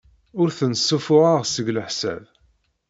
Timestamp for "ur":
0.39-0.47